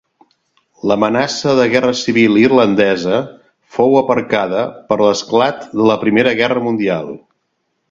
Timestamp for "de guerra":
1.59-1.91